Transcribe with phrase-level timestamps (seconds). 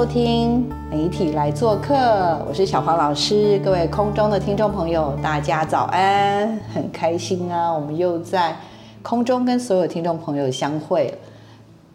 [0.00, 1.94] 收听媒体来做客，
[2.48, 8.56] 我是小黄老师，各位空中的听众朋友，大家早安，很开心啊，我们又在
[9.02, 11.12] 空中跟所有听众朋友相会。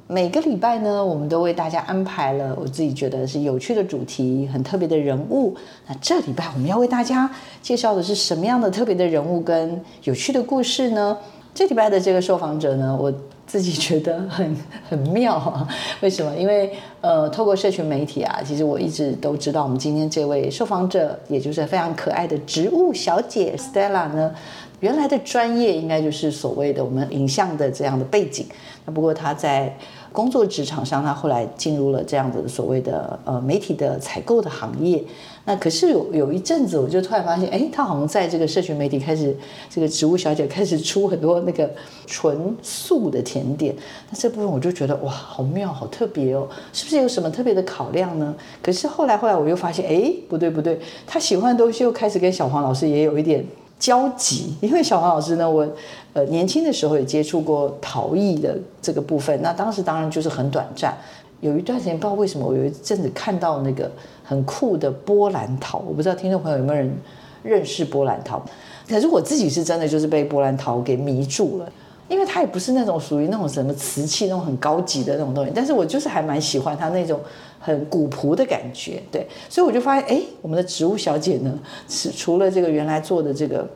[0.06, 5.56] 每个礼拜呢，我们都为大家安排了我自己觉得是有趣的主题，很特别的人物。
[5.88, 7.28] 那这礼拜我们要为大家
[7.64, 11.18] 介绍的是什么样的特别的人物跟有趣的故事呢？
[11.56, 13.12] 这礼拜的这个受访者呢，我
[13.48, 14.56] 自己觉得很
[14.88, 15.68] 很妙啊。
[16.02, 16.36] 为什么？
[16.36, 16.74] 因为
[17.06, 24.34] 呃，透过社群媒体啊，其实我一直都知道，我们今天这位受访者，也就是非常可爱的植物小姐 Stella 呢，
[24.80, 28.48] 原来的专业应该就是所谓的我们影像的这样的背景。
[28.88, 29.78] 那不过她在
[30.12, 35.04] 工作职场上，她后来进入了这样的所谓的呃媒体的采购的行业。
[35.48, 39.36] 那可是有有一阵子，我就突然发现，哎，她好像在这个社群媒体开始，
[39.70, 41.70] 这个植物小姐开始出很多那个
[42.08, 43.76] 纯素的甜点。
[44.10, 48.34] 那这部分我就觉得哇，好妙，好特别哦，是不是这有什么特别的考量呢？
[48.64, 53.46] 可是后来后来我又发现，哎，不对不对，他喜欢的东西又开始跟小黄老师也有一点。
[53.78, 55.68] 交集，因为小黄老师呢，我
[56.14, 60.98] 呃年轻的时候也接触过陶艺的这个部分，那当时当然就是很短暂。
[61.42, 63.92] 有一段时间不知道为什么，我有一阵子看到那个
[64.24, 66.98] 很酷的波兰陶，我不知道听众朋友有没有人
[67.44, 68.42] 认识波兰陶，
[68.88, 71.70] 可是我自己是真的就是被波兰陶给迷住了，
[72.08, 77.20] 因为它也不是那种属于那种什么瓷器那种很高级的那种东西，但是我就是还蛮喜欢它那种。
[77.58, 81.58] 很古朴的感觉，对，所以我就发现，哎，我们的植物小姐呢，
[81.90, 83.68] 是除了这个原来做的这个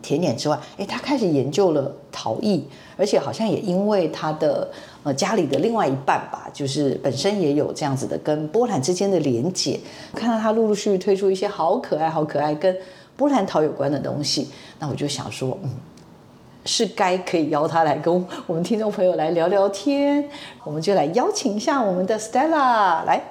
[0.00, 2.62] 甜点之外，哎，她开始研究了陶艺，
[2.96, 4.70] 而且好像也因为她的
[5.02, 9.80] 呃家里的另外一半吧，就是本身也有这样子的跟波兰之间的连结，
[10.14, 12.76] 看到她陆陆续续推出一些好可爱、好可爱跟
[13.16, 14.46] 波兰陶有关的东西，
[14.78, 15.70] 那我就想说，嗯。
[16.68, 18.14] 是该可以邀他来跟
[18.46, 20.22] 我们听众朋友来聊聊天，
[20.64, 23.22] 我们就来邀请一下我们的 Stella 来。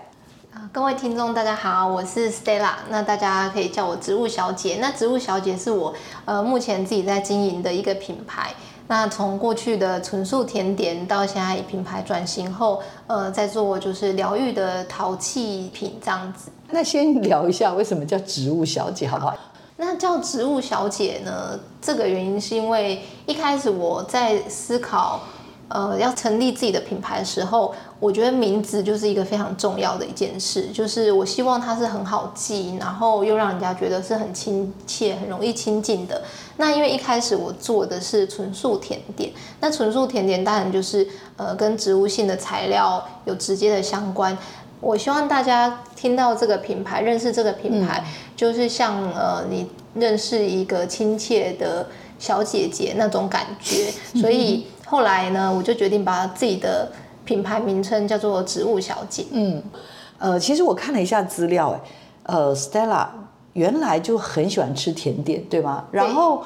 [0.51, 4.79] 啊，各位听众大家好，我是 Stella，那大家可以叫我植物小姐。
[4.81, 5.93] 那植物小姐是我
[6.25, 8.49] 呃目前自己在经营的一个品牌。
[8.87, 16.49] 那从过去的纯素甜点到现在品牌转型后，呃，在做就是疗愈的陶器品这样子。
[16.71, 19.37] 那先聊一下为什么叫植物小姐，好不好？
[19.77, 21.57] 那叫植物小姐呢？
[21.79, 25.21] 这个原因是因为一开始我在思考，
[25.69, 36.23] 呃，要成立自己的品牌的时候，我觉得名字就是一个非常重要的一件事，就是我希望它是很好记，然后又让人家觉得是很亲切、很容易亲近的。
[36.57, 44.35] 那因为一开始我做的是纯素甜点，那纯素甜点当然就是呃跟植物性的材料有直接的相关。
[44.79, 48.03] 我希望大家听到这个品牌，认识这个品牌，
[48.35, 51.87] 就是像呃，你认识一个亲切的
[52.19, 53.91] 小姐姐那种感觉。
[54.13, 56.91] 所以后来呢，我就决定把自己的
[57.25, 59.25] 品牌名称叫做“植物小姐”。
[59.33, 59.63] 嗯，
[60.19, 61.81] 呃，其实我看了一下资料，哎，
[62.35, 63.07] 呃，Stella
[63.53, 65.85] 原来就很喜欢吃甜点，对吗？
[65.89, 66.43] 然后，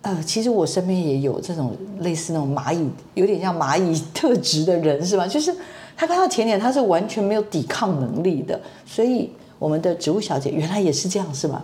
[0.00, 5.26] 呃，其实我身边也有这种类似那种蚂蚁，有点像蚂蚁特质的人，是吧？
[5.26, 5.54] 就是。
[5.96, 11.62] 他看到甜点，他是完全没有抵抗能力的，所以我们的植物小姐原来也是这样，是吗？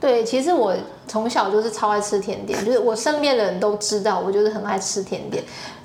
[0.00, 0.74] 对，其实我
[1.08, 5.42] 从小就是超爱吃甜点，就是我身边的人都知道，我就是很爱吃甜点。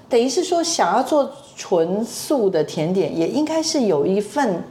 [0.10, 4.62] 等于是说，想要做纯素的甜点，也应该是有一份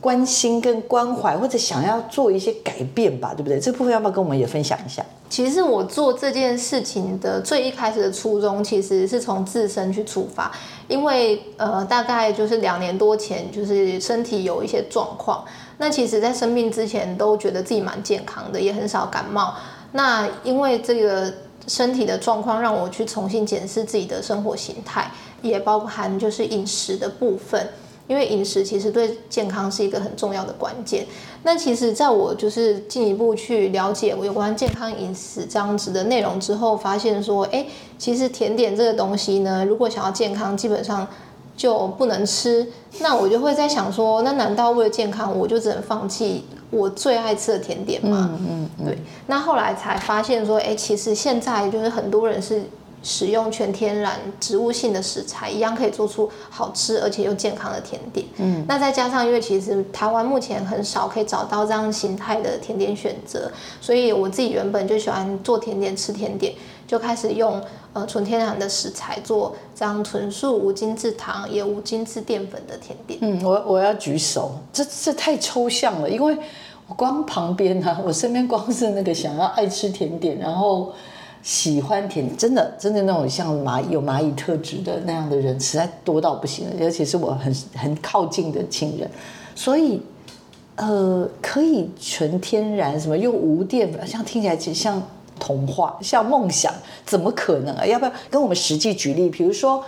[0.00, 3.60] 关心跟关怀，或者想要做一些改变吧，对不对？
[3.60, 5.04] 这部分要不要跟我们也分享一下？
[5.28, 10.50] 其实我做这件事情的最一开始的初衷，其实是从自身去出发，
[10.86, 15.44] 因为呃，大概就是两年多前，就是身体有一些状况。
[15.78, 19.54] 那其实，在生病之前，都觉得自己蛮健康的，也很少感冒。
[19.92, 21.32] 那因为这个
[21.66, 25.10] 身体的状况，让我去重新检视自己的生活形态，
[25.42, 27.68] 也包含就是饮食的部分。
[28.08, 31.06] 因为饮食其实对健康是一个很重要的关键。
[31.42, 37.64] 那其实，在我就是进一步去了解我有关健康饮食这样子的内容之后，发现说，哎，
[37.98, 41.06] 其实甜点这个东西呢，如果想要健康，基本上
[41.56, 42.66] 就不能吃，
[43.00, 48.30] 那我就会在想说，那难道为了健康，我就只能放弃我最爱吃的甜点吗？
[48.40, 48.98] 嗯嗯，对。
[49.26, 52.62] 那后来才发现说，哎，其实现在就是很多人是。
[53.08, 58.26] 使用全天然植物性的食材，一样可以做出好吃而且又健康的甜点。
[58.38, 63.48] 嗯，那再加上，因为其实台湾目前很少可以找到这样形态的甜点选择，
[63.80, 66.52] 所以我自己原本就喜欢做甜点、吃甜点，
[66.84, 67.62] 就开始用
[67.92, 73.20] 呃纯天然的食材做这样纯素、无精制糖也无精制淀粉的甜点。
[73.22, 76.36] 嗯，我我要举手， 这这太抽象了，因为
[76.88, 80.92] 我光旁边呢，我身边光是那个想要爱吃甜点，然后。
[81.46, 86.72] 喜欢甜，真的真的那种像蚂蚁有蚂蚁特质的那样的人，实在多到不行了。
[86.84, 89.08] 而且是我很很靠近的亲人，
[89.54, 90.02] 所以
[90.74, 95.00] 呃，可以纯天然什么又无淀粉，像听起来其实像
[95.38, 97.86] 童话，像梦想，怎么可能啊？
[97.86, 99.30] 要不要跟我们实际举例？
[99.30, 99.84] 比如说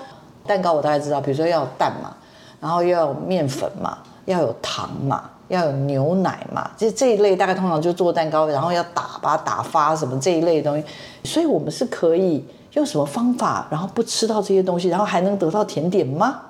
[0.47, 2.17] 蛋糕，我大概知道，比如说要有蛋嘛，
[2.61, 5.29] 然后要有面粉嘛，要有糖嘛。
[5.49, 6.71] 要有牛奶嘛？
[6.77, 10.85] 这这一类大概通常就做蛋糕，然后要打吧打发什么这一类的东西，
[11.25, 16.41] 所以我们是可以用什么方法，然后不吃到这些东西，然后还能得到甜点吗？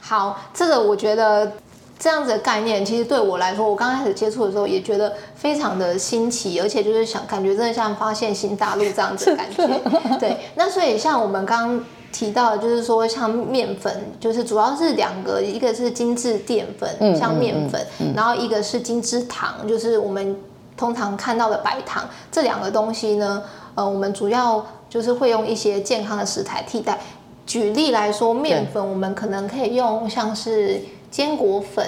[0.00, 1.52] 好，这个我觉得
[1.98, 9.66] 这样子的概念，其实对我来说，我刚开始接触的时候也觉得非常的新奇，而且就是想感觉真的像发现新大陆这样子的感觉。
[10.18, 11.82] 对，那所以像我们刚。
[12.12, 20.36] 提到就是说，像面粉，就是主要是两个，一个是精致淀粉，像面粉，然后一个是精致糖，就是我们
[20.76, 22.08] 通常看到的白糖。
[22.30, 23.42] 这两个东西呢，
[23.74, 27.00] 呃，我们主要就是会用一些健康的食材替代。
[27.46, 30.80] 举例来说，面粉我们可能可以用像是
[31.10, 31.84] 坚果粉，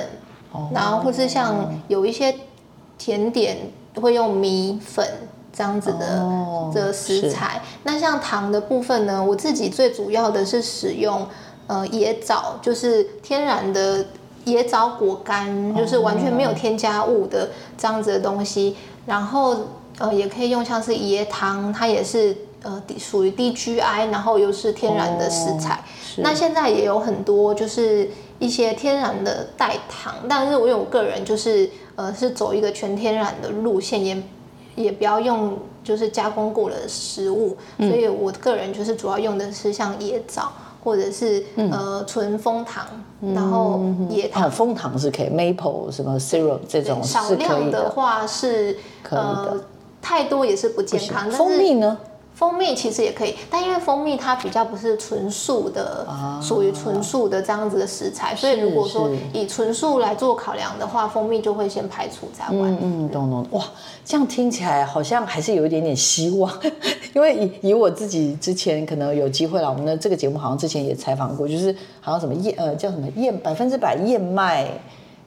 [0.73, 2.35] 然后或是像有一些
[2.99, 3.59] 甜点
[4.01, 5.07] 会用米粉。
[5.57, 9.23] 这样子的的食材，那像糖的部分呢？
[9.23, 11.25] 我自己最主要的是使用
[11.69, 14.05] 呃椰枣，就是天然的
[14.47, 18.77] 椰枣果干，就是完全没有添加物的这样子的东西。
[19.07, 19.57] 然后
[19.99, 25.85] 呃也可以用像是椰糖，它也是呃属于 DGI，然后又是天然的食材。
[26.17, 28.11] 那现在也有很多就是
[28.41, 34.21] 一些天然的代糖，但是我有个人就是呃是走一个全天然的路线，也。
[34.75, 42.85] 也不要用就是加工过的食物，所以我个人就是主要用的是像椰枣或者是呃纯蜂糖，
[43.35, 43.81] 然后
[44.11, 44.51] 椰糖。
[44.51, 47.03] 蜂糖是可以，maple 什么 syrup 这种。
[47.03, 48.77] 少量的话是
[49.11, 49.59] 呃
[50.03, 51.31] 太多也是不健康。
[51.31, 51.97] 蜂蜜呢？
[52.35, 56.05] 蜂蜜其实也可以，但因为蜂蜜它比较不是纯素的，
[56.43, 62.69] 属于纯素的这样子的食材，所以如果说以纯素来做考量的话，蜂蜜就会先排除在外。
[62.69, 63.47] 嗯嗯，懂懂。
[63.53, 63.65] 哇，
[64.05, 66.53] 这样听起来好像还是有一点点希望，
[67.15, 74.67] 因为以以我自己之前可能有机会了，我们的这个节目好像之前也采访过，就是好像什么燕呃叫什么燕百分之百燕麦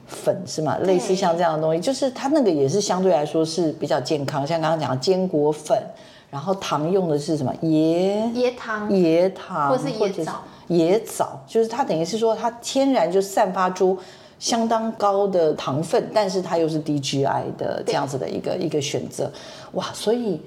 [0.06, 0.76] 粉是吗？
[0.82, 5.82] 类似像这样的东西，就是它那个也是相对来说是比较健康，像刚刚讲的坚果粉。
[6.30, 7.50] 然后糖用的是什么？
[7.62, 10.42] 椰椰糖、椰糖，或是椰枣。
[10.68, 13.98] 椰枣就是它，等于是说它天然就散发出
[14.38, 19.32] 相当高的糖分，但是它又是 DGI 的这样子的一个一个选择。
[19.72, 20.38] 哇，所以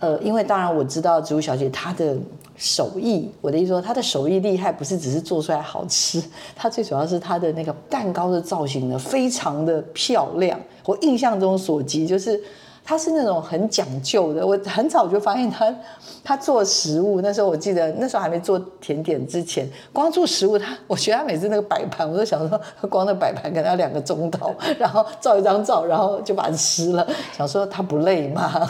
[0.00, 2.16] 呃，因为当然我知道植物小姐她的
[2.56, 6.20] 手艺，我的意思说她的手艺厉害，不是只是做出来好吃，
[6.56, 10.58] 她最主要是她的那个蛋糕的造型呢，非常的漂亮。
[10.84, 12.42] 我印象中所及就是。
[12.84, 15.72] 他是那种很讲究的，我很早就发现他，
[16.24, 28.68] 他做食物那时候，我记得那时候还没做甜点之前，光做食物，他 我觉得他每次那个摆盘，我都想说，光那摆盘可能要两个钟头，然后照一张照，然后就把它吃了， 想说他不累吗？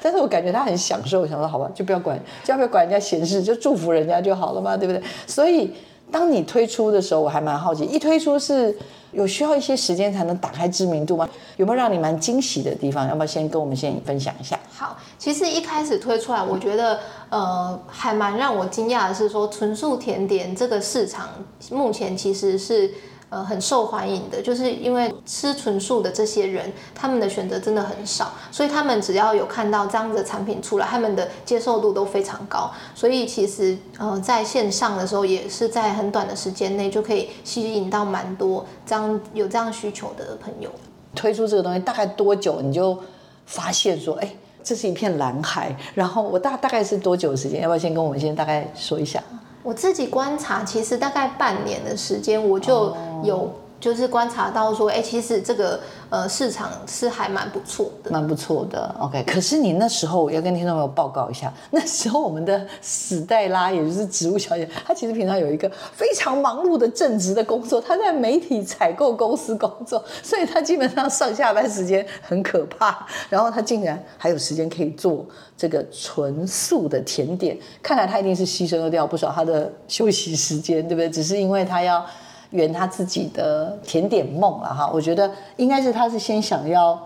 [0.00, 5.02] 但是我感觉他很享受，我想说好吧，就不要管，就不要管人家闲事，就祝福人家就好了嘛，对不对？
[5.26, 5.74] 所以
[6.10, 8.76] 当你推出的时候，我还蛮好奇，一推出是。
[9.12, 11.26] 有需要一些时间才能打开知名度吗？
[11.56, 13.08] 有没有让你蛮惊喜的地方？
[13.08, 14.58] 要不要先跟我们先分享一下？
[14.70, 16.98] 好，其实一开始推出来，我觉得
[17.30, 21.30] 呃还蛮让我惊讶的是，说纯素甜点这个市场
[21.70, 22.92] 目前其实是。
[23.28, 32.70] 呃，很受欢迎的，就是因为吃纯素的这些人，他们的选择真的很少，所以他们只要有看到这样子的产品出来，他们的接受度都非常高。
[32.94, 40.70] 所以其实呃，在线上的时候，也是在很短的时间内就可以吸引到蛮多这样有这样需求的朋友。
[41.16, 42.96] 推出这个东西大概多久，你就
[43.44, 44.30] 发现说，哎，
[44.62, 45.76] 这是一片蓝海。
[45.94, 47.60] 然后我大大概是多久的时间？
[47.62, 49.20] 要不要先跟我们先大概说一下？
[49.66, 53.50] 我自己观察，其实大概半年的时间，我就有。
[53.86, 55.78] 就是观察到说，哎，其实这个
[56.10, 58.92] 呃市场是还蛮不错的，蛮不错的。
[58.98, 73.06] OK，可是你那时候要跟听众朋友报告一下，那时候我们的史黛拉，也就是植物小姐，她其实平常有一个非常忙碌的正职的工作，她在媒体采购公司工作，所以她基本上上下班时间很可怕。
[73.30, 75.24] 然后她竟然还有时间可以做
[75.56, 81.08] 这个纯素的甜点，看来她一定是牺牲了掉不少她的休息时间，对不对？
[81.08, 82.04] 只是因为她要。
[82.50, 87.00] 圆他自己的甜点梦了哈，我觉得应该是他是先想要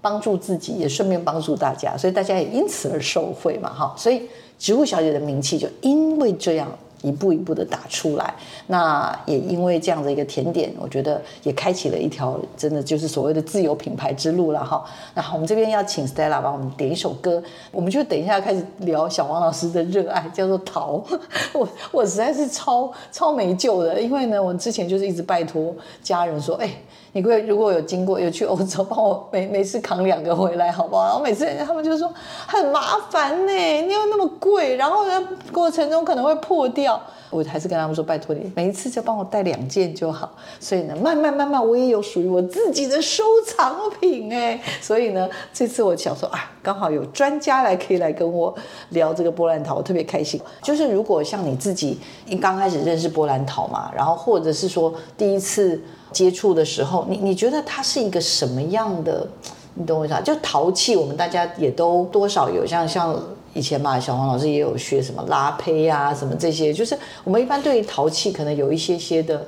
[0.00, 4.22] 帮助自己，也顺便帮助大家，所以大家也因此而受惠嘛哈，所以
[4.58, 6.68] 植物小姐的名气就因为这样。
[7.02, 8.34] 一步一步的打出来，
[8.66, 14.84] 那也因为这样的一个甜点，我觉得也开启了一条真的就是所谓的自有品牌之路了哈。
[15.14, 17.42] 那我们这边要请 Stella 帮我们点一首歌，
[17.72, 21.02] 我们就等一下开始聊小王老师的热爱，叫做逃。
[21.52, 26.70] 我我实在是超超没救的，因为呢，我之前就是一直拜托家人说，哎。
[27.12, 31.04] 你会如果有经过有去欧洲，帮我每每次扛两个回来好不好？
[31.04, 32.12] 然后每次他们就说
[32.46, 37.00] 很麻烦呢，你又那么贵，然后呢过程中可能会破掉。
[37.30, 40.28] 我还是跟他们说拜托你，每一次就帮我带两件就好。
[40.58, 44.60] 所以呢，慢慢慢慢我也有属于我自己的收藏品哎。
[44.80, 48.52] 所以呢，这次我想说啊，刚好有专家来可以来跟我
[48.88, 50.40] 聊这个波兰桃，我特别开心。
[50.60, 52.00] 就是如果像你自己
[52.40, 55.80] 刚开始认识波兰桃嘛，然后或者是说第一次。
[56.12, 59.26] 接触的时候，你你觉得它是一个什么样的？
[59.74, 60.20] 你懂我意思？
[60.24, 63.16] 就陶器，我们大家也都多少有像像
[63.54, 69.46] 以前嘛，小黄老师也有学什么拉胚啊，什么这些，就是我们一般对于陶器可能有一些些的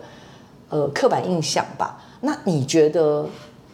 [0.70, 2.00] 呃刻板印象吧。
[2.20, 3.26] 那你觉得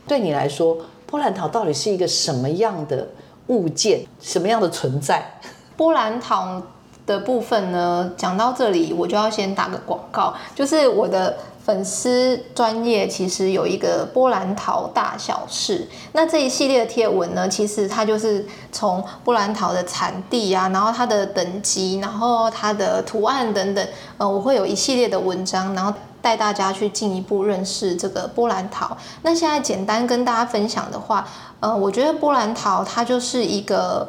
[0.06, 3.06] 对你来说，波兰陶到底是一个什么样的
[3.48, 5.38] 物件，什么样的存在？
[5.76, 6.60] 波兰陶
[7.06, 11.36] 的部分呢，讲到这里，我就要先打个广告，就是我的。
[11.68, 28.96] 粉丝专业其实有一个波兰桃大小事，那这一系列的贴文呢，其实它就是从波兰桃的产地啊，然后它的等级，然后它的图案等等，呃，我会有一系列的文章，然后带大家去进一步认识这个波兰桃。
[29.20, 31.28] 那现在简单跟大家分享的话，
[31.60, 34.08] 呃，我觉得波兰桃它就是一个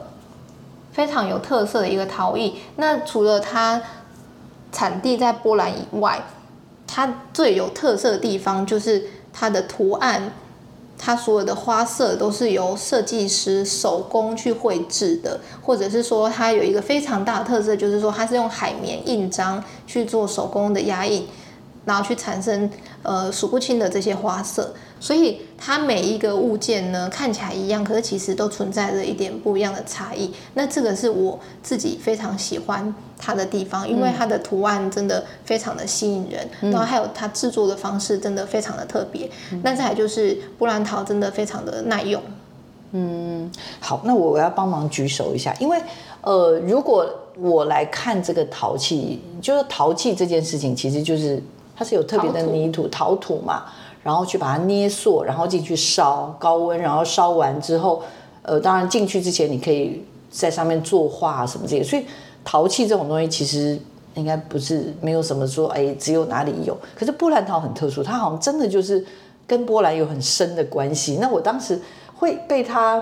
[0.93, 2.55] 非常有特色的一个陶艺。
[2.77, 3.81] 那除了它
[4.71, 6.23] 产地在波兰以外，
[6.91, 10.33] 它最有特色的地方就是它的图案，
[10.97, 21.27] 它所有的花色都是由设计师手工去绘制的，或者是说它有一个非常大的特色，就是说它是用海绵印章去做手工的压印，
[21.85, 22.69] 然后去产生
[23.03, 24.73] 呃数不清的这些花色。
[24.99, 30.31] 所以它每一个物件呢看起来一样，可是其实都存在着一点不一样的差异。
[30.53, 39.29] 那这个是我自己非常喜欢它的地方，因为它的图案真的非常的吸引人，然后还有它制作的方式真的非常的特别。
[39.63, 42.21] 那再来就是波兰桃真的非常的耐用。
[42.91, 45.79] 嗯，好，那我要帮忙举手一下，因为
[46.21, 51.41] 呃，如果我来看这个陶器，就是陶器这件事情，其实就是
[51.75, 53.65] 它是有特别的泥土陶土嘛。
[54.09, 58.01] 然后去把它捏塑，然后进去烧高温，然后烧完之后，
[58.41, 61.83] 呃，当然进去之前你可以在上面作画什么这些。
[61.83, 62.03] 所以
[62.43, 63.77] 陶器这种东西其实
[64.15, 66.75] 应该不是没有什么说，哎，只有哪里有。
[66.95, 69.05] 可是波兰陶很特殊，它好像真的就是
[69.45, 71.19] 跟波兰有很深的关系。
[71.21, 71.79] 那我当时
[72.15, 72.99] 会被它，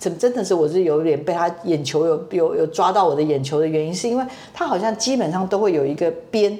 [0.00, 6.58] 真真的是我是有点被它眼球有有有抓到我的眼球的原因，是因为它好像基本上都会有一个边。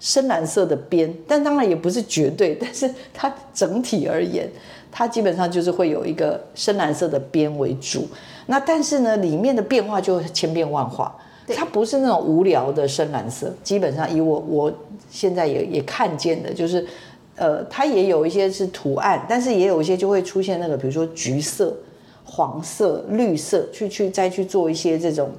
[0.00, 4.48] 深蓝色的边，但当然也不是绝对，但是它整体而言，
[4.92, 8.06] 它基本上就是会有一个深蓝色的边为主。
[8.46, 11.14] 那但是呢，里面的变化就千变万化，
[11.48, 13.52] 它不是那种无聊的深蓝色。
[13.64, 14.72] 基本上以我我
[15.10, 16.86] 现在也也看见的，就是
[17.34, 21.76] 呃，它也有一些是图案，但是也有一些就会出现那个，比如说橘色、
[22.24, 25.30] 黄色、绿色，去去再去做一些这种。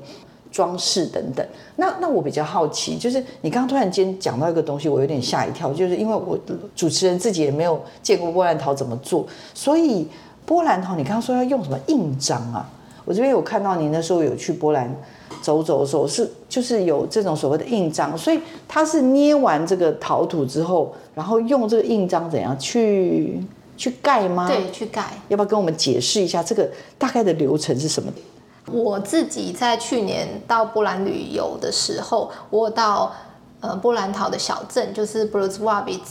[0.51, 6.37] 装饰等等，那那我比较好奇，就是你刚刚突然间讲到一个东西，我有点吓一跳，就是因为我
[6.75, 10.07] 主持人自己也没有见过波兰陶怎么做，所以
[10.45, 12.67] 波兰陶你刚刚说要用什么印章啊？
[13.05, 14.93] 我这边有看到你那时候有去波兰
[15.41, 23.39] 走走的时候，是就是有这种所谓的印章，所以它是捏完这个陶土之后，然后用这个印章怎样去
[23.77, 24.47] 去盖吗？
[24.47, 25.03] 对，去盖。
[25.27, 28.11] 要不要跟我们解释一下这个大概的流程是什么？
[28.71, 33.13] 我自己在去年到波兰旅游的时候，我到
[33.61, 36.03] 呃波兰陶的小镇，就是 b r u z w a b i c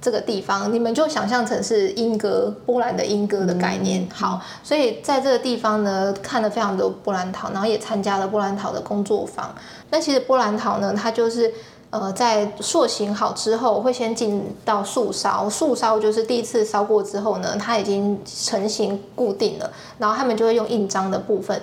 [0.00, 4.06] 这个地方，你们就想象成是英歌，波兰的英歌的概念。
[4.12, 9.54] 好，所以在这个地方呢，看了非常多波兰陶，然后也参加了波兰陶的工作坊。
[9.90, 11.50] 那其实波兰陶呢，它就是
[11.88, 15.48] 呃，在塑形好之后，会先进到树烧。
[15.48, 21.58] 树烧就是第一次烧过之后呢，它已经成型固定了，然后他们就会用印章的部分，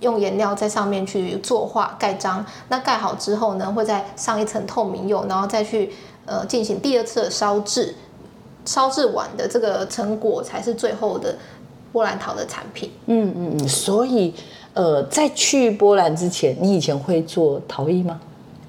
[0.00, 2.44] 用颜料在上面去作画盖章。
[2.68, 5.92] 那盖好之后呢，会再上一层透明釉，然后再去
[6.26, 7.94] 呃进行第二次的烧制。
[8.66, 11.34] 烧制完的这个成果才是最后的
[11.92, 12.90] 波兰陶的产品。
[13.06, 14.34] 嗯嗯嗯，所以
[14.74, 18.20] 呃，在去波兰之前，你以前会做陶艺吗？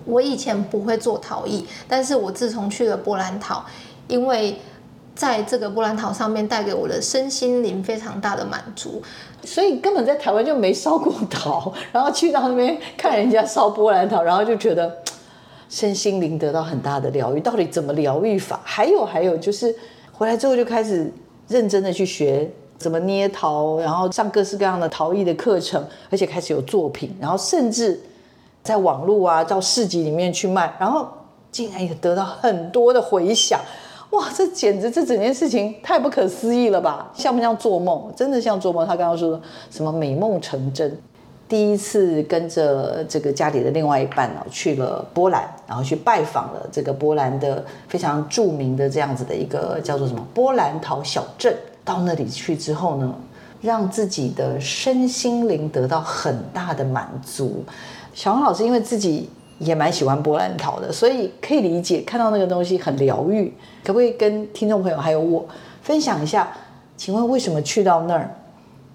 [0.06, 3.64] 我以前不会做陶艺，但是我自从去了波兰陶，
[4.08, 4.58] 因为
[5.22, 9.00] 在这个波兰陶上面带给我的身心灵非常大的满足，
[9.44, 14.92] 所以根本在台湾就没烧过陶，然后去到那边看人家烧波兰陶，然后就觉得
[15.70, 17.40] 身心灵得到很大的疗愈。
[17.40, 18.60] 到底怎么疗愈法？
[18.63, 19.75] 还有还有就是
[20.12, 21.13] 回来之后就开始
[21.48, 28.01] 认真的去学怎么捏陶，然后上各式各样的陶艺的课程，而且开始有作品，然后甚至。
[28.63, 31.08] 在网络啊，到市集里面去卖，然后
[31.51, 33.60] 竟然也得到很多的回响，
[34.12, 34.30] 哇！
[34.36, 37.12] 这简直这整件事情太不可思议了吧？
[37.13, 38.12] 像不像做梦？
[38.15, 38.86] 真的像做梦？
[38.86, 40.98] 他刚刚说的什么美梦成真？
[41.48, 51.53] 第一次跟着这个家里的另外一半哦，去了波兰，然后去拜访了这个波兰的非常著名的这样子的一个叫做什么波兰陶小镇。
[51.84, 53.13] 到那里去之后呢，
[53.62, 57.63] 让自己的身心灵得到很大的满足。
[58.13, 59.30] 小王老师因为自己
[59.63, 63.53] 也蛮喜欢波兰陶的，所以可以理解看到那个东西很疗愈。
[63.84, 65.46] 可不可以跟听众朋友还有我
[65.84, 66.51] 分享一下？
[66.98, 68.30] 请问为什么去到那儿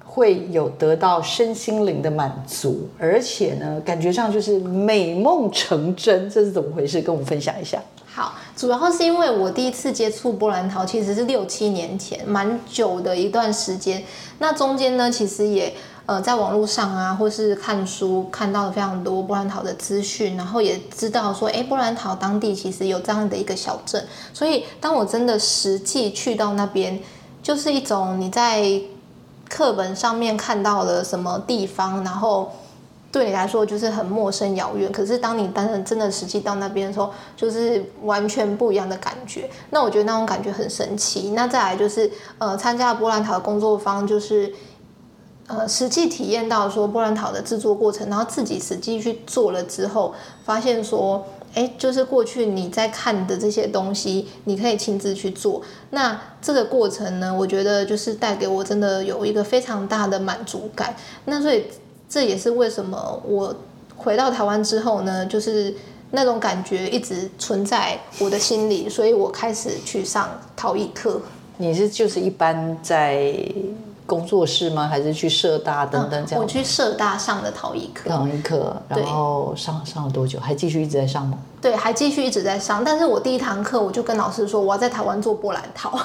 [0.04, 6.28] 会有得到身心灵的满足，而且呢，感觉上就是美梦成真？
[6.28, 7.00] 这是怎么回事？
[7.00, 7.80] 跟我们分享一下。
[8.04, 14.02] 好，主要是因为我第一次接触波兰陶其实是六七年前，蛮久的一段时间。
[14.38, 15.73] 那中间呢，其实也。
[16.06, 24.06] 呃，在网络上啊，或是看书看到了非常多波兰陶的资讯，然后也知道说，哎，波兰陶当地其实有这样的一个小镇。
[24.32, 26.96] 所以，当我真的实际去到那边，
[27.42, 28.80] 就是一种你在
[29.48, 32.52] 课本上面看到了什么地方，然后
[33.10, 34.92] 对你来说就是很陌生遥远。
[34.92, 39.50] 可是，当你当真的实际到那边的时候，就是完全不一样的感觉。
[39.70, 41.32] 那我觉得那种感觉很神奇。
[41.32, 42.08] 那再来就是，
[42.38, 44.54] 呃，参加波兰塔的工作坊，就是。
[45.49, 50.12] 呃，实际体验到说波兰陶的制作过程，然后自己实际去做了之后，
[50.45, 55.63] 发现说，哎，就是过去你在看的这些东西，你可以亲自去做。
[55.91, 60.97] 那这个过程呢，我觉得就是带给我真的有一个非常大的满足感。
[61.26, 61.67] 那所以
[62.09, 63.54] 这也是为什么我
[63.97, 65.73] 回到台湾之后呢，就是
[66.11, 71.21] 那种感觉一直存在我的心里，所以我开始去上陶艺课。
[71.59, 73.32] 你是就是一般在。
[74.06, 74.86] 工作室吗？
[74.86, 76.42] 还是去社大等等这样？
[76.42, 80.38] 我去社大上的陶艺课，陶艺课，然后上上了多久？
[80.40, 81.36] 还继续一直在上吗？
[81.60, 82.84] 对，还继续一直在上。
[82.84, 85.99] 但是我第一堂课我就跟老师说，我要在台湾做波兰陶。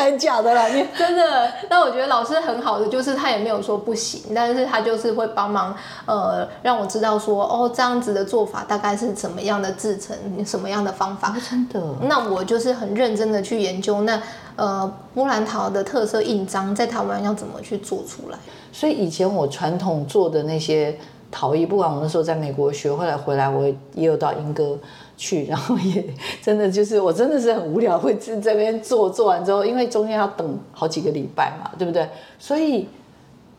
[0.00, 0.66] 真的还是假的啦？
[0.68, 1.52] 你真的？
[1.68, 5.74] 那我觉得老师很好的，就是他也没有说不行，但是他就是会帮忙，
[6.06, 11.36] 呃，让我知道说，哦，这样子的做法大概是怎么样的制成，什么样的方法？
[11.50, 11.80] 真的？
[12.02, 14.20] 那我就是很认真的去研究，那
[14.56, 18.38] 呃，波兰陶的特色印章在台湾要怎么去做出来？
[18.72, 20.96] 所以以前我传统做的那些
[21.30, 24.78] 陶艺，不管我那时候在美国学，后来回来我也有到英哥。
[25.20, 26.02] 去，然后也
[26.40, 32.08] 真的就是我真的是很无聊，会在这边做做完之后，因为中间要等好几个礼拜嘛，对不对？
[32.38, 32.88] 所以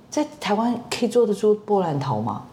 [0.10, 2.44] 在台湾可以做得出波兰陶吗？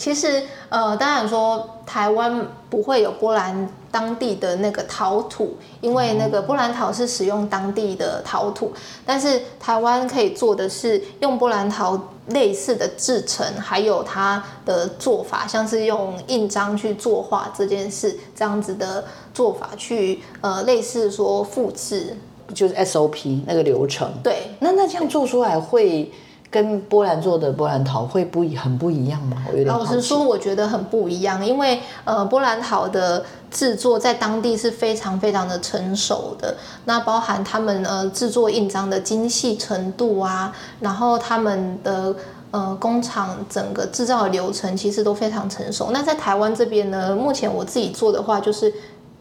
[0.00, 8.72] 其实，呃，当然说台湾不会有波兰当地的那个陶土，因为那个波兰陶是使用当地的陶土。
[9.04, 22.16] 但是台湾可以做的是用波兰陶类似的制成，还有它的做法，像是用印章去作画这件事，这样子的做法去，呃，类似说复制，
[22.54, 24.10] 就是 SOP 那个流程。
[24.22, 26.10] 对，那那这样做出来会。
[26.50, 29.36] 跟波兰做的波兰陶会不一很不一样吗？
[29.46, 42.14] 我有点老实说，我觉得很不一样，因为呃，波兰陶的制作在当地是非常非常的成熟的，那包含他们呃制作印章的精细程度啊，然后他们的
[42.50, 45.90] 呃工厂整个制造的流程其实都非常成熟。
[45.92, 48.72] 那在台湾这边呢，目前我自己做的话就是。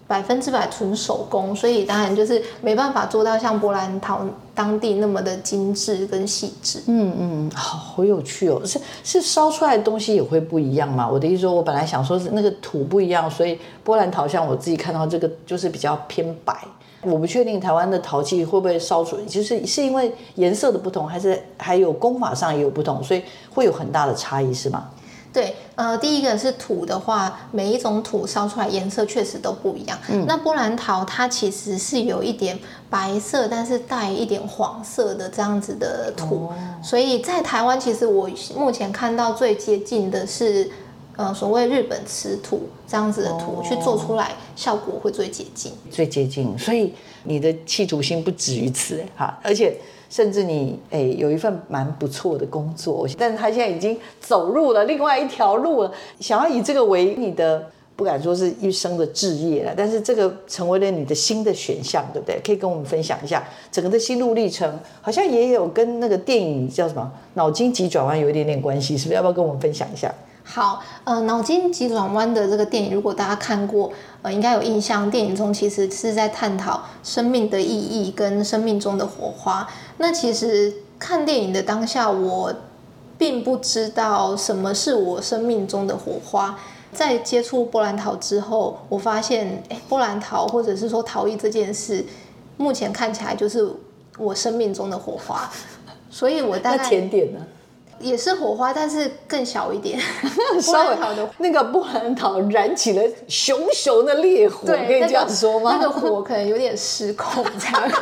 [0.09, 6.81] 百分之百纯手工，所以当然就是没办法做到像波兰陶当地那么的精致跟细致。
[6.87, 8.59] 嗯嗯，好，有趣哦。
[8.65, 11.07] 是是烧出来的东西也会不一样吗？
[11.07, 16.57] 我的意思说，我本来想说是那个土不一样，所以波兰陶像我自己看到这个就是比较偏白。
[17.03, 23.21] 我不确定台湾的陶器会不会烧出，就是是因为颜色的不同，还是还有工法上也有不同，所以
[23.53, 24.89] 会有很大的差异，是吗？
[25.31, 29.97] 对，呃，第一个是土的话，每一种土烧出来颜色确实都不一样。
[30.09, 32.57] 嗯那波兰桃它其实是有一点
[32.89, 40.69] 白色，但是带一点黄色的这样子的土，哦所以在台湾其实我目前看到最接近的是。
[41.19, 45.73] 呃，所谓日本瓷土这样子的土、哦去做出来，效果会最接近。
[45.91, 49.77] 最接近，所以你的企图心不止于此，哎哈，而且
[50.09, 57.65] 甚至你哎有一份蛮不错的工作，但是他现在已经走入了另外一条路了，想要以这个为你的。
[57.99, 62.39] 不敢说是一生的志业了，但是这个成为了你的新的选项，对不对？
[62.41, 69.15] 可以跟我们分享一下整个的心路历程，好像也有跟那个电影叫什么《脑筋急转弯》有一点点关系，是不是？
[69.15, 70.09] 要不要跟我们分享一下？
[70.51, 73.91] 好，呃，脑筋急转弯的这个电影，如果大家看过，
[74.23, 75.07] 呃，应该有印象。
[75.11, 79.69] 电影中其实是在探讨生命的意义跟生命中的火花。
[79.99, 82.51] 那其实看电影的当下，我
[83.15, 86.57] 并不知道什么是我生命中的火花。
[86.91, 92.03] 在接触波兰桃之后，我发现，哎，波兰桃或者是说陶艺这件事，
[92.57, 93.71] 目前看起来就是
[94.17, 95.47] 我生命中的火花。
[96.09, 97.39] 所以我大概甜点呢？
[97.99, 99.99] 也是火花，但是更小一点。
[100.53, 100.95] 波 稍微
[101.37, 105.77] 那个布兰桃燃起了熊熊的烈火，可以这样说吗？
[105.79, 107.91] 那个火可能有点失控，这样。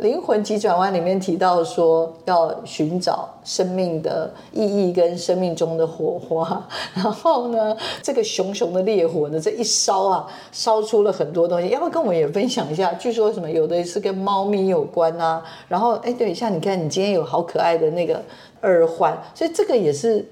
[0.00, 6.62] 灵魂急转弯里面提到说，要寻找生命的意义跟生命中的火花。
[6.92, 11.68] 然后呢，这个熊熊的烈火呢，这一烧啊，烧出了很多东西。
[11.68, 12.92] 要不要跟我们也分享一下？
[12.98, 15.42] 据说什么有的是跟猫咪有关啊。
[15.66, 18.22] 然后哎，对，像你看，你今天有好可爱的那个
[18.62, 20.26] 耳环，所以这个也是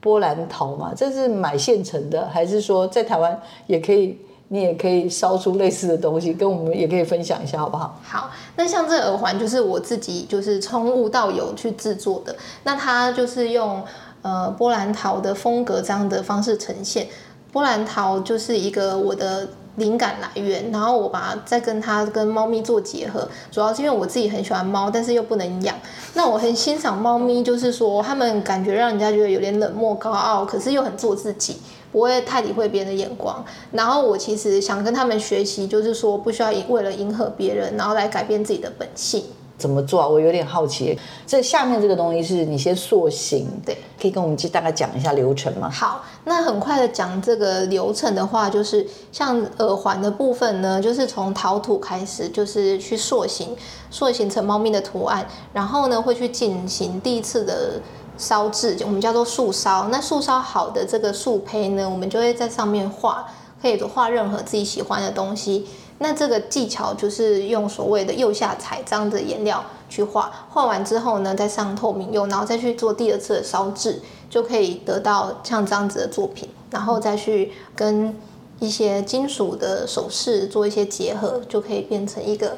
[0.00, 0.92] 波兰桃嘛？
[0.96, 4.18] 这是买现成的，还是说在台湾也可以？
[4.50, 8.00] 你也可以烧出类似的东西，跟我们也可以分享一下，好不好？
[8.02, 13.84] 好，那像这耳环就是我自己就是从无到有去制作的，那它就是用
[14.22, 17.06] 呃波兰桃的风格这样的方式呈现。
[17.52, 19.46] 波兰桃就是一个我的
[19.78, 25.74] 灵感来源，然后我把它再跟它跟猫咪做结合，主要是因为我自己很喜欢猫，但是又不能养。
[26.14, 31.56] 那我很欣赏猫咪，就是说他们感觉让人家觉得有点冷漠高傲，可是又很做自己。
[31.90, 39.24] 不会太理会别人的眼光，然后我其实想跟他们学习，就是说不需要为了迎合别人，然后来改变自己的本性。
[39.58, 40.08] 怎么做啊？
[40.08, 40.98] 我有点好奇。
[41.26, 45.68] 这下面这个东西是你先塑形，对，可以跟我们大概讲一下流程吗？
[45.68, 53.56] 好，那很快的讲这个流程的话，就是像耳环的部分呢，就是从陶土开始，就是去塑形，
[53.90, 57.80] 塑形成猫咪的图案，然后呢会去进行第一次的。
[58.20, 59.86] 烧制，我们叫做素烧。
[59.92, 63.24] 那素烧好的这个素胚呢，我们就会在上面画，
[63.62, 65.68] 可以画任何自己喜欢的东西。
[65.98, 76.48] 那这个技巧就是用所谓的釉下彩这样的颜料去画，画完之后呢，再上透明釉，然后再去做第二次的烧制，就可以得到像这样子的作品。
[76.70, 78.14] 然后再去跟
[78.60, 82.56] 一些金属的首饰做一些结合，就可以变成一个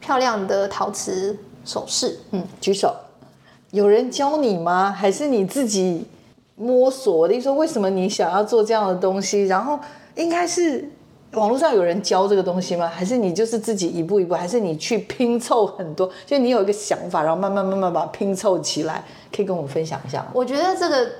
[0.00, 2.18] 漂亮的陶瓷首饰。
[2.32, 2.94] 嗯，举手。
[3.70, 4.90] 有人教你吗？
[4.90, 6.04] 还是你自己
[6.56, 7.16] 摸索？
[7.16, 9.46] 我的说，为什么你想要做这样的东西？
[9.46, 9.78] 然后
[10.16, 10.90] 应该是
[11.32, 12.86] 网络上有人教这个东西吗？
[12.86, 14.34] 还是你就是自己一步一步？
[14.34, 16.08] 还是你去拼凑很多？
[16.26, 20.26] 就你有一个想法，然后慢慢慢慢把它拼凑起来，可以跟我们分享一下吗？
[20.34, 21.10] 我觉得这个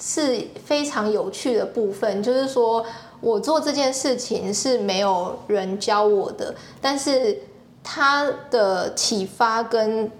[0.00, 2.84] 是非常有趣的部分，就是说
[3.20, 7.38] 我做这件事情是没有人教我的，但是
[7.82, 10.10] 它的启发跟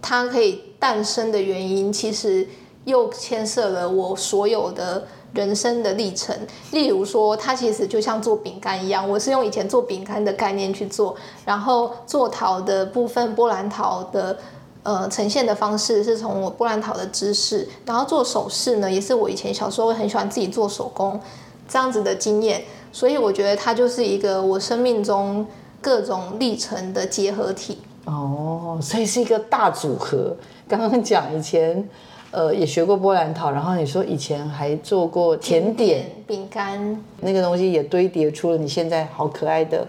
[0.00, 2.46] 它可以诞生的原因，其实
[2.84, 6.36] 又牵涉了我所有的人生的历程。
[6.72, 14.38] 例如说，它其实就像做饼干一样，我是用以前做饼干的概念去做，然后做陶的部分，波兰陶的。
[14.84, 21.18] 呃，呈现的方式是从我波兰陶的知识，然后做首饰呢，也是我以前小时候很喜欢自己做手工
[21.66, 25.46] 这样子的经验，所以我觉得它就是一个我生命中
[25.80, 27.78] 各种历程的结合体。
[28.04, 30.36] 哦，所以是一个大组合。
[30.68, 31.88] 刚刚讲以前，
[32.34, 39.86] 呃，也学过波兰陶，然后你说以前还做过甜点、饼干，那个东西也堆叠出了你现在好可爱的，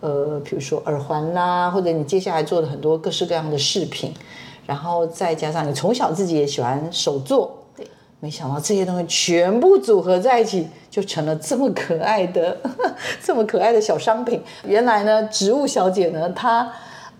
[0.00, 4.12] 呃，比如说耳环啦，或者你接下来做的很多各式各样的饰品，
[4.66, 7.86] 然后再加上你从小自己也喜欢手作，对，
[8.18, 12.56] 没想到这些东西全部组合在一起，就成了这么可爱的、
[13.22, 14.42] 这么可爱的小商品。
[14.66, 16.72] 原来呢，植物小姐呢，她。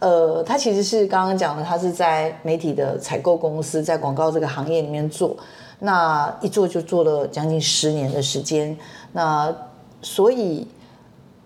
[0.05, 5.35] 呃，他其实是刚刚讲的，他是在媒体的采购公司，在广告这个行业里面做，
[5.79, 8.77] 那一做就做了将近十年的时间。
[9.13, 9.51] 那
[10.03, 10.69] 所以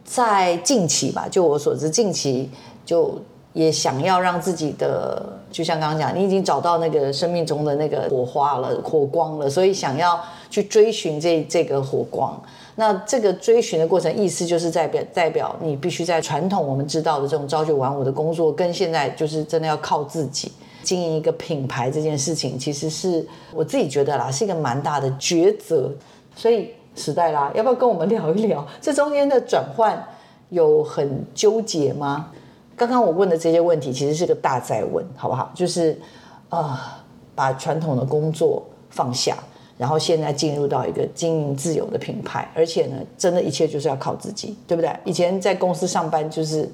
[0.03, 2.51] 在近期吧，就我所知，近期
[2.85, 3.15] 就
[3.53, 12.37] 也想要让自己的，就像刚刚讲，你已经找到那个生命中的那个火花了、火光了，所以想要去追寻这这个火光。
[12.81, 20.53] 那这个追寻的过程，意思就是代表代表你必须在传统我们知道的这种朝九晚五的工作，跟现在就是真的要靠自己
[20.85, 25.93] 经营一个品牌这件事情，其实是我自己觉得啦，是一个蛮大的抉择。
[26.37, 30.01] 所以时代啦，要不要跟我们聊一聊这中间的转换
[30.51, 32.31] 有很纠结吗？
[32.77, 35.51] 刚刚我问的这些问题，其实是个大在问，好不好？
[35.53, 36.01] 就是
[36.49, 36.79] 呃，
[37.35, 39.37] 把传统的工作放下。
[39.79, 44.91] 然后现在进入到一个经营自由的品牌，而且呢，真的一切就是要靠自己，对不对？
[45.05, 46.69] 以前在公司上班就是，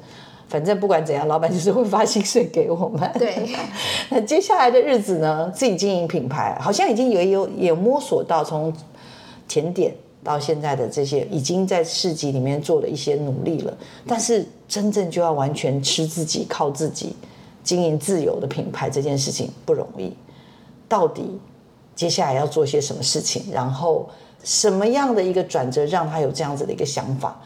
[0.49, 3.11] 反正不管怎样，老板就是会发薪水给我们。
[3.19, 3.55] 对。
[4.09, 8.73] 那接下来的日子呢，自己经营品牌，好像已经也有也摸索到从
[9.47, 13.77] 甜点到现在的这些，已经在市集里面做了一些努力了。
[14.07, 17.15] 但是真正就要完全吃自己、靠自己
[17.63, 20.11] 经营自由的品牌这件事情不容易，
[20.89, 21.39] 到底？
[21.95, 23.45] 接下来要做些什么事情？
[23.53, 24.09] 然后
[24.43, 27.41] 什么样的一个转折让他有这样子的一个想法，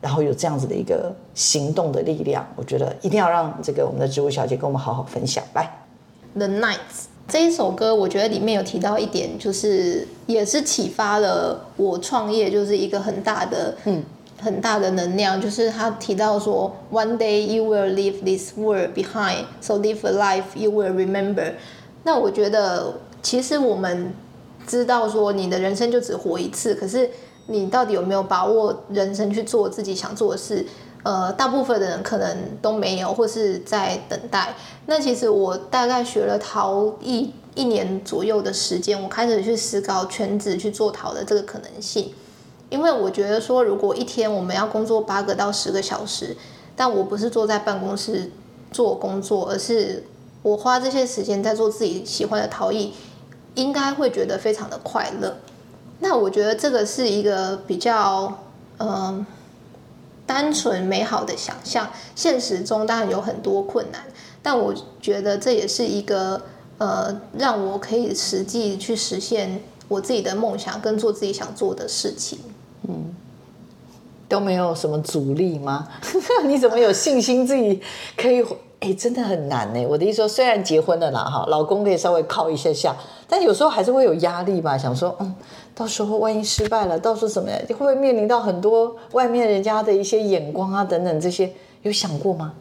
[0.00, 2.46] 然后有这样子的一个行动的力量？
[2.56, 5.42] 我觉得一定要让这个我们的植物小姐跟我们好好分享。
[5.54, 5.70] 来，
[6.38, 6.74] 《The Nights》
[7.28, 14.02] 这一首歌，我觉得里面有提到一点，就是也是启发了我创业，就是一个很大的嗯
[14.42, 15.40] 很大的能量。
[15.40, 21.52] 就是他提到说：“One day you will leave this world behind, so live a life you will remember。”
[22.04, 22.94] 那我觉得。
[23.22, 24.12] 其实我们
[24.66, 27.08] 知道说你的人生就只活一次，可是
[27.46, 30.66] 你到底有没有把握人生去做自己想做的事？
[31.04, 34.54] 呃，大部分的人可能都没有，或是在等待。
[34.86, 42.12] 那其实我大概学了陶艺一年左右的时间，我开始去思考全职去做陶的这个可能性。
[42.70, 46.36] 因为我觉得说，如果一天我们要工作八个到十个小时，
[46.76, 48.30] 但我不是坐在办公室
[48.70, 50.04] 做工作，而是
[50.42, 52.94] 我花这些时间在做自己喜欢的陶艺。
[53.54, 55.36] 应该会觉得非常的快乐。
[56.00, 58.40] 那我觉得这个是一个比较
[58.78, 59.24] 嗯
[60.26, 61.88] 单纯美好的想象。
[62.14, 64.02] 现实中当然有很多困难，
[64.42, 66.40] 但我觉得这也是一个
[66.78, 72.38] 呃让我可以实际去实现我自己的梦想跟做自己想做的事情。
[72.88, 73.14] 嗯，
[74.28, 75.86] 都没有什么阻力吗？
[76.44, 77.80] 你怎么有信心自己
[78.16, 78.44] 可以？
[78.82, 79.86] 哎，真的很难呢。
[79.88, 82.92] 我的意思说，虽然结婚了啦，哈，老公可以稍微靠一下下，
[83.28, 84.76] 但有时候还是会有压力吧。
[84.76, 85.34] 想说，嗯，
[85.72, 87.58] 到时候万一失败了，到时候怎么样？
[87.68, 91.48] 会不会面临到很多外面人家的一些眼光啊，等等这些，
[91.82, 92.52] 有想过吗？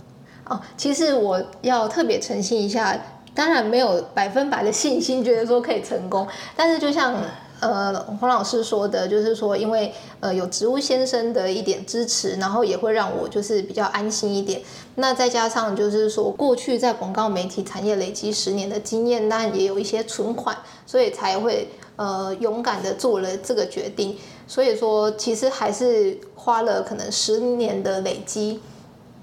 [0.47, 2.95] 哦，其实我要特别澄清一下，
[3.33, 7.15] 当然没有百分百的信心，觉得说可以成功，但是就像。
[7.61, 14.59] 呃，黄老师说的，就是说，因为呃有植物先生的一点支持，然后也会让我就是比较安心一点。
[14.95, 24.17] 那再加上就是说，过去在广告媒体产业累积十年的经验，但也有一些存款，所以才会呃勇敢的做了这个决定。
[24.47, 28.59] 所以说，其实还是花了可能十年的累积。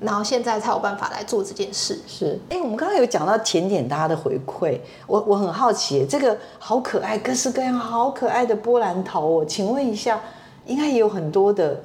[0.00, 1.98] 然后现在才有办法来做这件事。
[2.06, 10.20] 是，哎，我们刚刚有讲到甜点，大家的回馈，我我很好奇，这个好可爱，各式各样好可爱的波兰头，我请问一下，
[10.66, 11.80] 应该也有很多的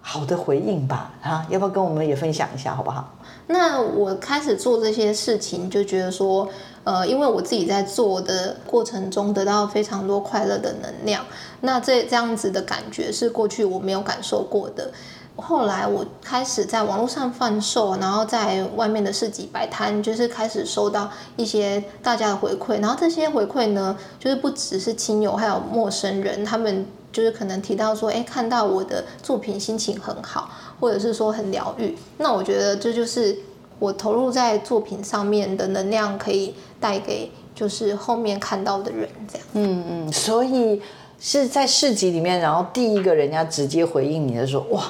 [0.00, 1.12] 好的回应吧？
[1.20, 3.12] 哈，要不要跟我们也分享一下，好不好？
[3.46, 6.48] 那我开始做这些事情，就觉得说，
[6.82, 11.22] 呃，因为我自己在做的过程中得到非常多快乐的能量，
[11.60, 14.90] 那这这样子的感觉是过去我没有感受过的。
[15.36, 22.80] 后来我开始在网络上贩售，然后在外面的市集摆摊，就是开始收到一些大家的回馈。
[22.80, 31.96] 然后这些回馈呢，就是不只是亲友，还有陌生人，他们就是可能提到说，哎，看到我的作品心情很好，或者是说很疗愈。
[32.18, 33.36] 那我觉得这就是
[33.80, 39.46] 我投入在作品上面的能量，可以带给就是后面看到的人这样。
[39.54, 40.80] 嗯嗯，所以
[41.18, 44.80] 是在市集里面，然后第一个人家直接回应你的说，哇。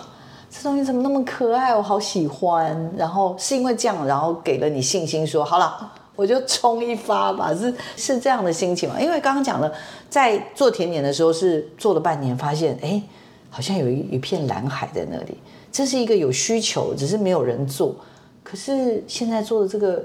[0.56, 1.74] 这东西怎么那么可爱？
[1.74, 2.92] 我好喜欢。
[2.96, 7.52] 然后是因为这样，然后给了你信心，说好了，我就冲一发吧。
[7.52, 8.94] 是是这样的心情吗？
[9.00, 9.72] 因为刚刚讲了，
[10.08, 13.02] 在做甜点的时候是做了半年，发现哎，
[13.50, 15.36] 好像有一一片蓝海在那里。
[15.72, 17.96] 这是一个有需求，只是没有人做。
[18.44, 20.04] 可是现在做的这个。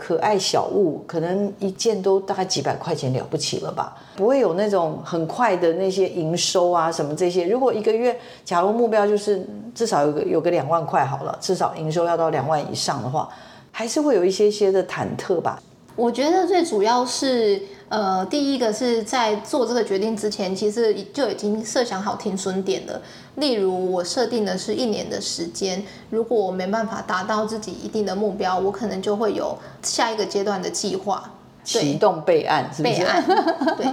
[0.00, 3.94] 可爱小物可能一件都大概几百块钱了不起了吧？
[4.16, 7.46] 不会有那种很快的那些营收啊什么这些。
[7.46, 13.28] 如果一个月，假如目标就是至少有个有个两万块好了，至少营收要到两万以上的话，
[13.70, 15.62] 还是会有一些些的忐忑吧。
[15.96, 23.02] 我觉得最主要是呃，第一个是在做这个决定之前，其实就已经设想好停损点了。
[23.34, 31.32] 例如，我设定的是一年的时间，如果我没办法达到自己一定的目标，我可能就会有下一个阶段的计划，
[31.64, 32.94] 启动备案，是不是？
[32.94, 33.24] 备案，
[33.76, 33.86] 对。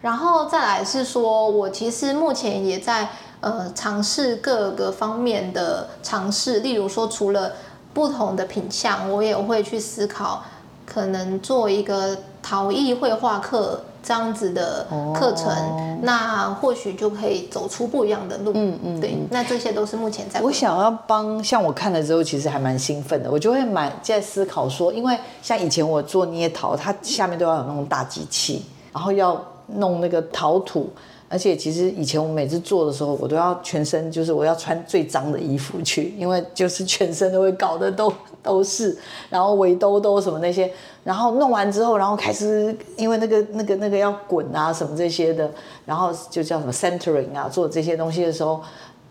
[0.00, 7.52] 然后再来是说，我其实目前也在呃尝试各个方面的尝试，例如说，除了
[7.92, 10.42] 不同的品相，我也会去思考。
[10.86, 12.14] 可能做一个
[12.46, 18.52] 陶艺绘画课这样子的课程，那或许就可以走出不一样的路。
[18.54, 20.42] 嗯嗯，对，那这些都是目前在。
[20.42, 23.30] 我想要帮，像我看了之后，其实还蛮兴奋的。
[23.30, 30.90] 我就会蛮在思考说，因为像以前我做捏陶，它下面都要有那种大机器，然后要弄那个陶土。
[31.34, 38.96] 而且其实以前我每次做的时候，我都要全身，就是我要穿最脏的衣服去，因为就是全身都会搞得都都是，
[39.28, 40.70] 然后围兜兜什么那些，
[41.02, 45.50] 然后弄完之后，然后开始因为那个那个那个要滚啊什么这些的，
[45.84, 48.62] 然后就叫什么 centering 啊，做这些东西的时候，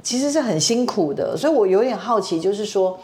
[0.01, 2.97] 其实是很辛苦的，所以我有点好奇，就是说，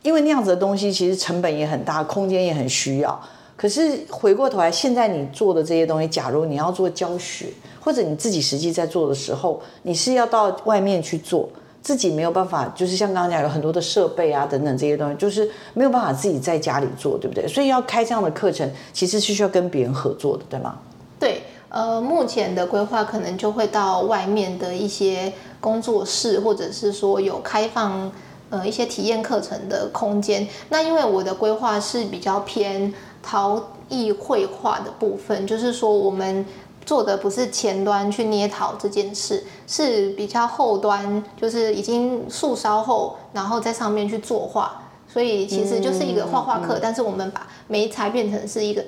[0.00, 3.20] 因为那样子的东西其实成本也很大，空间也很需要。
[3.56, 7.46] 可是回过头来，现在你做的这些东西，假如你要做教学，
[7.86, 11.48] 或者你自己实际在做的时候，你是要到外面去做，
[11.80, 17.46] 自己没有办法，就是像刚刚讲有很多的设备啊等等这些东西，就是没有办法自己在家里做，对不对？
[17.46, 20.80] 所以要开这样的课程，其实是需要跟别人合作的，对吗？
[21.20, 28.10] 对，呃，目前的规划可能就会到外面的一些工作室，或者是说有开放
[28.50, 30.44] 呃一些体验课程的空间。
[30.70, 32.92] 那因为我的规划是比较偏。
[33.28, 36.46] 陶艺绘画的部分，就是说我们
[36.86, 44.80] 做的不是前端去捏陶这件事，是比较后端，就是已经素烧后，然后在上面去作画。
[45.08, 48.84] 所以其实就是一个画画课，但是我们把梅材变成是一个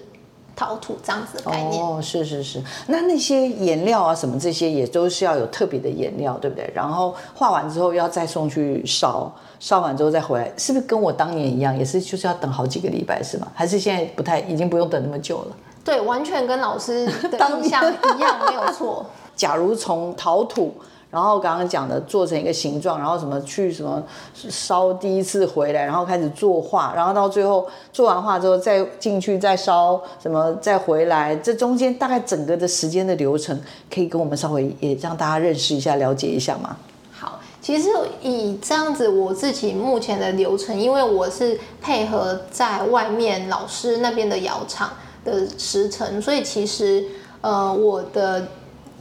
[0.54, 1.82] 陶土这样子的概念。
[1.82, 2.62] 哦，是是是。
[2.86, 6.70] 那那些颜料啊什么这些也都是要有特别的颜料，对不对？
[6.74, 9.32] 然后画完之后要再送去烧。
[9.60, 13.48] 烧完之后再回来，是不是跟我当年一样，也是就是要等好几个礼拜，是吗？
[13.54, 15.56] 还是现在不太，已经不用等那么久了？
[15.88, 19.06] 对，完全跟老师的印象一样，没有错。
[19.34, 20.74] 假如从陶土，
[21.10, 24.02] 然后刚刚讲的做成一个形状，然后什么去什么
[24.34, 33.58] 烧第一次回来，然后开始作画，然后到最后做完画之后再进去再烧什么再回来，这中间大概整个的时间的流程，
[33.90, 36.76] 可以跟我们稍微也让大家认识一下、了解一下吗？
[37.10, 37.88] 好其实
[38.20, 44.90] 以这样子，我自己目前的流程，因为我是配合在外面老师那边的窑厂
[45.24, 47.04] 的时程，所以其实
[47.40, 48.48] 呃我的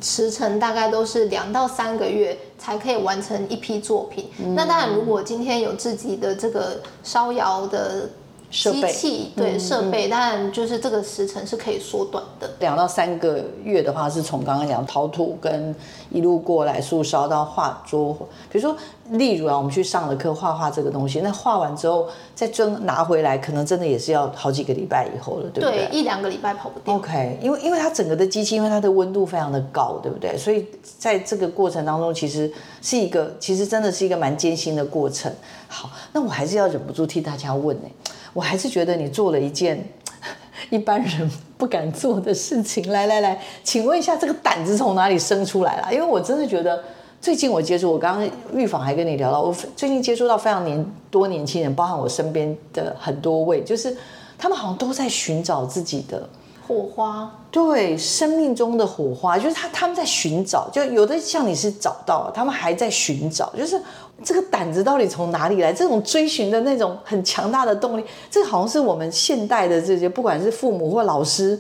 [0.01, 4.30] 时程大概都是两到三个月才可以完成一批作品。
[4.56, 8.10] 那当然，如果今天有自己的这个烧窑的。
[8.49, 12.49] 机器对设备，当然就是这个时程是可以缩短的。
[12.60, 15.75] 两到三个月的话，是从刚刚讲陶土跟
[16.10, 18.13] 一路过来素烧到画桌。
[18.49, 18.75] 比如说，
[19.12, 25.88] 例如啊，我们去上了课画画这个东西，那画完之后再真拿回来，可能真的也是要好几个礼拜以后了，对不对？
[25.88, 26.95] 对，一两个礼拜跑不掉。
[26.95, 30.38] OK，因为因为它整个的机器，因为它的温度非常的高，对不对？
[30.38, 30.65] 所以
[30.97, 32.49] 在这个过程当中，其实
[32.81, 35.29] 是一个，其实真的是一个蛮艰辛的过程。
[35.67, 37.89] 好，那我还是要忍不住替大家问呢。
[38.38, 39.84] 我还是觉得你做了一件
[40.69, 42.91] 一般人不敢做的事情。
[42.91, 45.91] 来来来，请问一下，这个胆子从哪里生出来了？
[45.91, 46.84] 因为我真的觉得，
[47.19, 53.97] 最近我接触，我刚刚预防还跟你聊到，我最近接触到非常年多年轻人，包含我身边的很多位，就是
[54.38, 56.30] 他们好像都在寻找自己的。
[56.67, 63.82] 火花，对生命中的火花，就是他他们在寻找，就有的像你是找到，他们还在寻找，就是
[64.23, 65.71] 这个胆子到底从哪里来？
[65.71, 71.60] 这种追寻的那种很强大的动力，这好像是我们现代的这些，不管是父母或老师，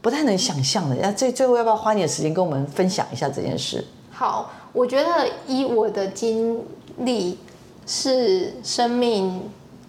[0.00, 0.96] 不太能想象的。
[1.00, 3.84] 那最最后要不要花点时间跟我们分享一下这件事？
[4.10, 6.60] 好，我觉得以我的经
[6.98, 7.38] 历，
[7.86, 9.42] 是生命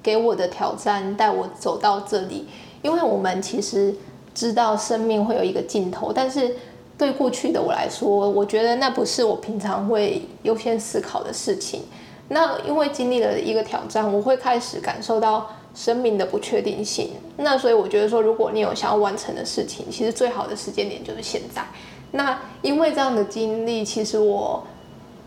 [0.03, 2.47] 给我的挑战，带我走到这里，
[2.81, 3.95] 因为我们其实。
[4.31, 6.55] 知道生命会有一个尽头，但是
[6.97, 11.81] 对过去的我来说，我觉得那不是我平常会优先思考的事情。
[12.29, 17.09] 那因为经历了一个挑战，我会开始感受到生命的不确定性。
[17.37, 21.63] 那所以我觉得说，如果你有想要完成的事情，其实最好的时间点就是现在。
[22.11, 24.63] 那因为这样的经历，其实我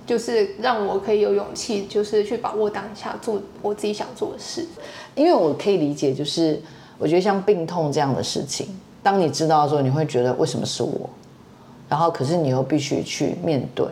[0.07, 4.67] 就是让我可以有勇气，就是去把握当下，做我自己想做的事。
[5.15, 6.61] 因为我可以理解，就是
[6.99, 8.69] 我觉得像病痛这样的事情。
[9.03, 11.11] 当你知道的时候，你会觉得为什么是我？
[11.89, 13.85] 然后，可是你又必须去面对。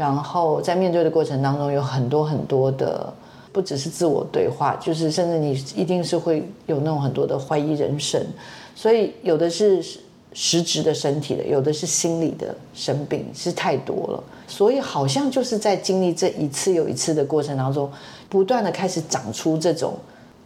[0.00, 3.12] 然后，在面对的过程当中，有很多很多的，
[3.52, 8.18] 不只是自我对话，就是甚至你一定是会有那种很多的怀疑人生。
[8.74, 9.84] 所以，有的是
[10.32, 14.24] 实质的身体的，有的是心理的生病，是太多了。
[14.48, 17.90] 所以好像就是在经历这一次又一次的过程当中，
[18.30, 19.92] 不断的开始长出这种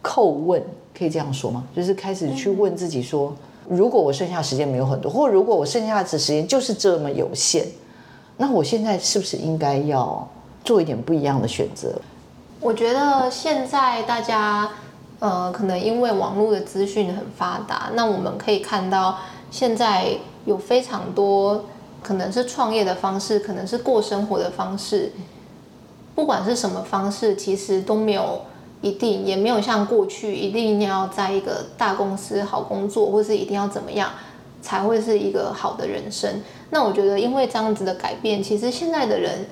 [0.02, 0.60] 叩问，
[0.98, 1.62] 可以这样说吗？
[1.76, 3.32] 就是开始去问自己说，
[3.68, 7.64] 如果我剩下时间没有很多，或如果我剩下的时间就是这么有限，
[8.36, 10.28] 那我现在是不是应该要
[10.64, 11.94] 做一点不一样的选择？
[12.60, 14.70] 我觉得现在大家，
[15.18, 19.18] 呃，可能因为网络的资讯很发达，那我们可以看到，
[19.50, 20.16] 现在
[20.46, 21.66] 有非常多
[22.02, 25.12] 可能是创业的方式，可能是过生活的方式，
[26.14, 28.40] 不管是什么方式，其实都没有
[28.80, 34.10] 一定，也没有像过去一定要在一个大公司好工作，或是一定要怎么样
[34.64, 36.40] 才会是一个好的人生。
[36.70, 39.44] 那我觉得，因为这样子的改变，其实现在的人。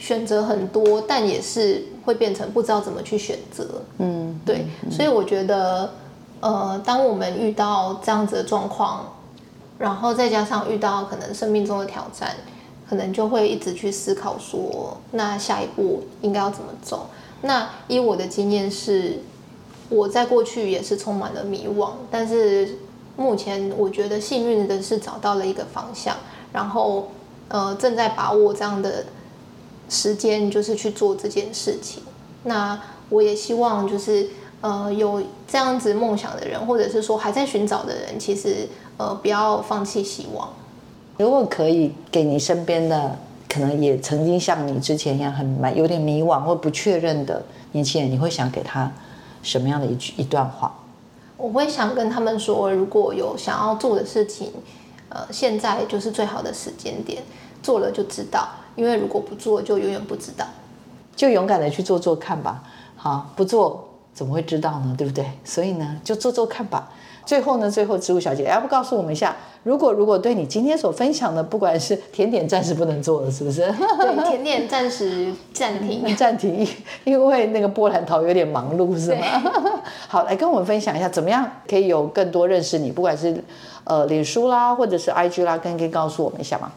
[0.00, 3.82] 选择很多，但也是会变成不知道怎么去选择。
[3.98, 5.92] 嗯，对，所以我觉得，
[6.38, 9.12] 呃，当我们遇到这样子的状况，
[9.76, 12.36] 然后再加上遇到可能生命中的挑战，
[12.88, 17.08] 可能就会一直去思考说，那下一步应该要怎么走？
[17.42, 19.18] 那以我的经验是，
[19.88, 22.78] 我在过去也是充满了迷惘，但是
[23.18, 26.16] 目前我觉得幸运的是找到了一个方向，
[26.54, 27.10] 然后
[27.48, 29.04] 呃，正在把握这样的。
[29.90, 32.02] 时间就是去做这件事情。
[32.44, 34.28] 那我也希望就是
[34.60, 40.50] 呃有这样子梦想的人，或者是说还在寻找的人，其实呃不要放弃希望。
[41.16, 47.42] 如果可以给你身边的可能也曾经像你之前一样很蛮有点迷惘或不确认的
[47.72, 48.92] 年轻人，你会想给他
[49.42, 50.77] 什么样的一句一段话？
[51.38, 54.52] 我会想跟他们说，如果有想要做的事情，
[55.08, 57.22] 呃，现在就是最好的时间点，
[57.62, 58.48] 做了就知道。
[58.74, 60.44] 因为如果不做，就永远不知道。
[61.16, 62.62] 就勇敢的去做做看吧。
[62.96, 64.94] 好，不做怎么会知道呢？
[64.98, 65.30] 对不对？
[65.44, 66.90] 所以呢，就做做看吧。
[67.28, 73.60] 最后呢，最后植物小姐要不告诉我们一下，如果如果对你今天所分享的，不管是甜点暂时不能做了，是不是？
[74.00, 76.02] 对，甜点暂时暂停。
[76.16, 76.66] 暂停，
[77.04, 79.26] 因为那个波兰桃有点忙碌，是吗？
[80.08, 82.90] 好，来跟我们分享一下，怎么样可以有更多认识你？
[82.90, 83.44] 不管是
[83.84, 86.72] 呃脸书啦，或者是 IG 啦，跟可以告诉我们一下吗？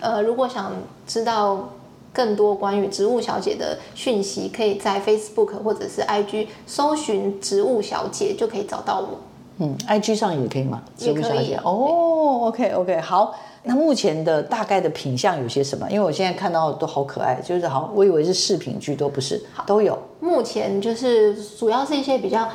[0.00, 0.72] 呃，如果想
[1.06, 1.68] 知道
[2.14, 9.18] 更多关于植物小姐的讯息，可以在 Facebook 或者是 IG 搜寻“植物小姐”就可以找到我。
[9.58, 10.82] 嗯，IG 上也可以吗？
[10.96, 13.34] 植物小姐哦，OK OK，好。
[13.64, 15.88] 那目前的大概的品相有些什么？
[15.88, 19.96] 因为我现在看到都好可爱，就是好，我以为是饰品居多，不是，都有。
[20.20, 22.48] 目前就是主要是一些比较。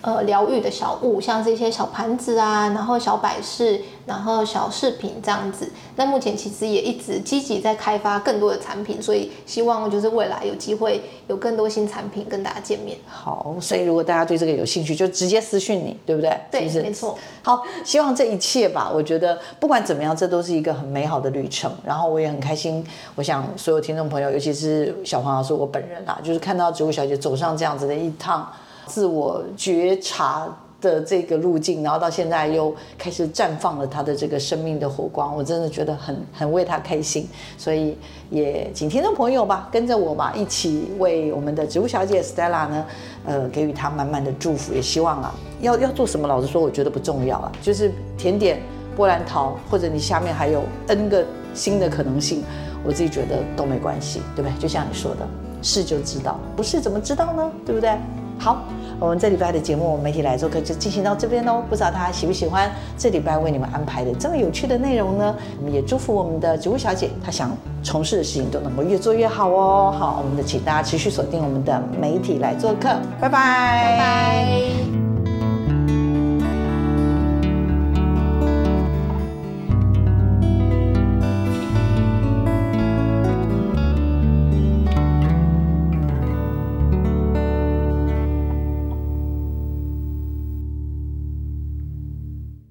[0.00, 5.70] 呃，疗愈的小物，像这些小盘子啊，然后小摆饰，然后小饰品这样子。
[5.94, 12.96] 那目前其实也一直积极在开发更多的产品，所以希望就是未来有机会有更多新产品跟大家见面。
[13.06, 16.40] 好，所以如果大家对这个有兴趣，就直接私讯你，对不对？
[16.50, 17.16] 对，没错。
[17.42, 21.70] 好，希望这一切吧，我觉得不管怎么样，这都是一个很美好的旅程。
[21.84, 22.84] 然后我也很开心，
[23.14, 28.50] 我想所有听众朋友，尤其是小黄老师我本人啦，就是看到植物小姐走上这样子的一趟。
[28.86, 30.48] 自我觉察
[30.80, 37.28] 的这个路径，然后到现在又开始绽放了他的这个生命的火光，我真的觉得很很为他开心。
[37.56, 37.96] 所以
[38.30, 42.86] 也请听众朋友吧，跟着我吧，一起为我们的植物小姐 Stella 呢，
[43.26, 44.72] 呃，给予她满满的祝福。
[44.72, 48.60] 也希望啊，要要做什么，老实说，我觉得不重要啊，就是甜点、
[48.96, 51.24] 波兰桃，或者你下面还有 N 个
[51.54, 52.44] 新的可能性，
[52.84, 54.58] 我自己觉得都没关系，对不对？
[54.60, 55.26] 就像你说的，
[55.60, 57.50] 试就知道，不试怎么知道呢？
[57.66, 57.98] 对不对？
[58.38, 58.62] 好，
[59.00, 61.62] 我们这礼拜的节目，媒体来做客就进行到这边喽。
[61.68, 65.34] 不知道大家喜不喜欢这礼拜为你们安排的这么有趣的内容呢？
[65.58, 69.94] 我们也祝福我们的植物小姐，她想从事的事情都能够越做越好哦。
[69.96, 72.88] 好，我们的请大家持续锁定我们的媒体来做客，
[73.20, 75.07] 拜拜，拜拜。